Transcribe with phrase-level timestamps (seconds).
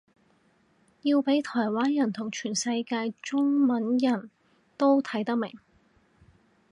[1.03, 4.31] 要畀台灣人同全世界中文人
[4.75, 5.51] 都睇得明